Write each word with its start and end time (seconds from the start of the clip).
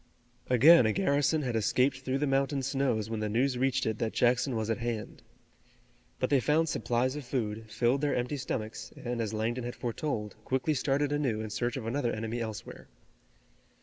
Again 0.49 0.87
a 0.87 0.93
garrison 0.93 1.43
had 1.43 1.55
escaped 1.55 1.99
through 1.99 2.17
the 2.17 2.25
mountain 2.25 2.63
snows 2.63 3.07
when 3.07 3.19
the 3.19 3.29
news 3.29 3.55
reached 3.59 3.85
it 3.85 3.99
that 3.99 4.13
Jackson 4.13 4.55
was 4.55 4.67
at 4.71 4.79
hand. 4.79 5.21
But 6.17 6.31
they 6.31 6.39
found 6.39 6.69
supplies 6.69 7.15
of 7.15 7.23
food, 7.23 7.69
filled 7.69 8.01
their 8.01 8.15
empty 8.15 8.37
stomachs, 8.37 8.91
and 8.97 9.21
as 9.21 9.31
Langdon 9.31 9.63
had 9.63 9.75
foretold, 9.75 10.37
quickly 10.43 10.73
started 10.73 11.11
anew 11.11 11.41
in 11.41 11.51
search 11.51 11.77
of 11.77 11.85
another 11.85 12.11
enemy 12.11 12.41
elsewhere. 12.41 12.87